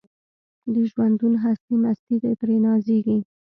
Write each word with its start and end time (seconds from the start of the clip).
د 0.73 0.75
ژوندون 0.91 1.33
هستي 1.45 1.73
مستي 1.83 2.15
ده 2.23 2.31
پرې 2.39 2.57
نازیږي 2.65 3.17